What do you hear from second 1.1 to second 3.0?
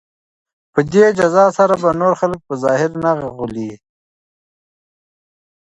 جزا سره به نور خلک په ظاهر